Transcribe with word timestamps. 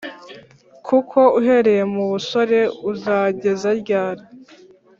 Kuko 0.87 1.19
uhereye 1.39 1.83
mu 1.93 2.03
busore 2.11 2.59
uzageza 2.91 3.69
ryari? 3.81 4.23